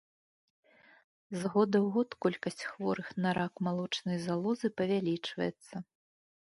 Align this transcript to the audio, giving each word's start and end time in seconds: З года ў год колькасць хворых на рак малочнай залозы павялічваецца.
З 1.41 1.51
года 1.53 1.77
ў 1.85 1.93
год 1.97 2.09
колькасць 2.27 2.65
хворых 2.71 3.07
на 3.25 3.37
рак 3.41 3.53
малочнай 3.69 4.17
залозы 4.27 4.67
павялічваецца. 4.81 5.75